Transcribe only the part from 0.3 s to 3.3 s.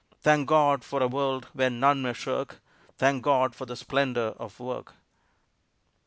God for a world where none may shirk Thank